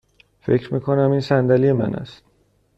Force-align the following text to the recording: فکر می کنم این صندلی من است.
فکر 0.41 0.73
می 0.73 0.81
کنم 0.81 1.11
این 1.11 1.19
صندلی 1.21 1.71
من 1.71 1.95
است. 1.95 2.23